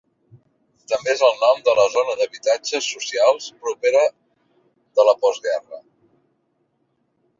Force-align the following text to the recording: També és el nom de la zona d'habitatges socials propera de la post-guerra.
També 0.91 1.11
és 1.15 1.19
el 1.27 1.35
nom 1.41 1.59
de 1.67 1.75
la 1.79 1.83
zona 1.97 2.15
d'habitatges 2.21 2.87
socials 2.95 3.51
propera 3.67 4.03
de 5.01 5.07
la 5.11 5.17
post-guerra. 5.27 5.83